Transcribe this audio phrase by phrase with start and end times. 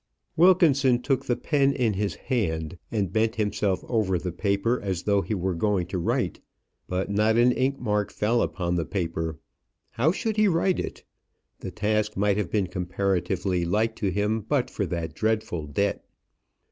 [0.35, 5.21] Wilkinson took the pen in his hand and bent himself over the paper as though
[5.21, 6.41] he were going to write;
[6.89, 9.37] but not an ink mark fell upon the paper.
[9.91, 11.03] How should he write it?
[11.59, 16.03] The task might have been comparatively light to him but for that dreadful debt.